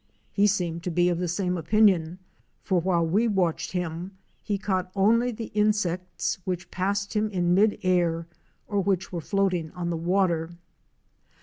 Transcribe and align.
He 0.33 0.47
seemed 0.47 0.81
to 0.81 0.89
be 0.89 1.09
of 1.09 1.19
the 1.19 1.27
same 1.27 1.57
opinion, 1.57 2.17
for 2.63 2.81
while 2.81 3.05
we 3.05 3.27
watched 3.27 3.73
him 3.73 4.17
he 4.43 4.57
caught 4.57 4.91
only 4.95 5.29
the 5.31 5.51
insects 5.53 6.39
which 6.43 6.71
passed 6.71 7.13
him 7.13 7.29
in 7.29 7.53
mid 7.53 7.77
air 7.83 8.25
or 8.67 8.79
which 8.81 9.11
were 9.11 9.21
floating 9.21 9.69
on 9.73 9.91
the 9.91 9.97
water. 9.97 10.49